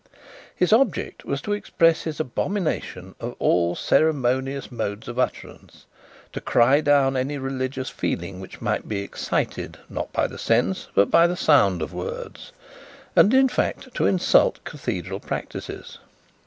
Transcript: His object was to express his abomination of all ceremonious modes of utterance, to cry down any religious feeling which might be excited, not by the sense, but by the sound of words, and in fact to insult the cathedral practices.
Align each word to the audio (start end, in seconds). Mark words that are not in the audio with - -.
His 0.55 0.73
object 0.73 1.25
was 1.25 1.43
to 1.43 1.53
express 1.53 2.05
his 2.05 2.19
abomination 2.19 3.13
of 3.19 3.35
all 3.37 3.75
ceremonious 3.75 4.71
modes 4.71 5.07
of 5.07 5.19
utterance, 5.19 5.85
to 6.33 6.41
cry 6.41 6.81
down 6.81 7.15
any 7.15 7.37
religious 7.37 7.91
feeling 7.91 8.39
which 8.39 8.61
might 8.61 8.87
be 8.89 9.01
excited, 9.03 9.77
not 9.89 10.11
by 10.11 10.25
the 10.25 10.39
sense, 10.39 10.87
but 10.95 11.11
by 11.11 11.27
the 11.27 11.37
sound 11.37 11.83
of 11.83 11.93
words, 11.93 12.51
and 13.15 13.31
in 13.31 13.47
fact 13.47 13.93
to 13.93 14.07
insult 14.07 14.55
the 14.55 14.71
cathedral 14.71 15.19
practices. 15.19 15.99